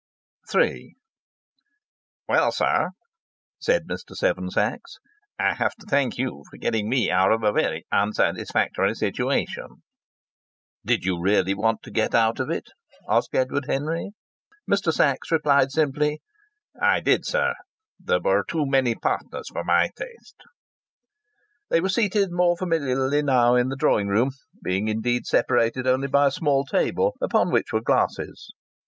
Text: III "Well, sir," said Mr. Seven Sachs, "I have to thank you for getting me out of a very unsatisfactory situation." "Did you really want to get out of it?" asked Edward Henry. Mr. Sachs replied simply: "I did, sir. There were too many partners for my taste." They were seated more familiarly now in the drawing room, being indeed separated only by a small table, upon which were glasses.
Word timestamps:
III 0.55 0.95
"Well, 2.27 2.51
sir," 2.51 2.89
said 3.59 3.83
Mr. 3.85 4.15
Seven 4.15 4.49
Sachs, 4.49 4.97
"I 5.37 5.53
have 5.53 5.75
to 5.75 5.85
thank 5.85 6.17
you 6.17 6.41
for 6.49 6.57
getting 6.57 6.89
me 6.89 7.11
out 7.11 7.31
of 7.31 7.43
a 7.43 7.51
very 7.51 7.85
unsatisfactory 7.91 8.95
situation." 8.95 9.83
"Did 10.83 11.05
you 11.05 11.21
really 11.21 11.53
want 11.53 11.83
to 11.83 11.91
get 11.91 12.15
out 12.15 12.39
of 12.39 12.49
it?" 12.49 12.65
asked 13.07 13.35
Edward 13.35 13.65
Henry. 13.67 14.13
Mr. 14.67 14.91
Sachs 14.91 15.29
replied 15.31 15.69
simply: 15.69 16.23
"I 16.81 16.99
did, 16.99 17.23
sir. 17.23 17.53
There 17.99 18.19
were 18.21 18.43
too 18.43 18.65
many 18.65 18.95
partners 18.95 19.49
for 19.49 19.63
my 19.63 19.91
taste." 19.95 20.41
They 21.69 21.79
were 21.79 21.89
seated 21.89 22.31
more 22.31 22.57
familiarly 22.57 23.21
now 23.21 23.53
in 23.53 23.69
the 23.69 23.75
drawing 23.75 24.07
room, 24.07 24.31
being 24.63 24.87
indeed 24.87 25.27
separated 25.27 25.85
only 25.85 26.07
by 26.07 26.25
a 26.25 26.31
small 26.31 26.65
table, 26.65 27.15
upon 27.21 27.51
which 27.51 27.71
were 27.71 27.81
glasses. 27.83 28.51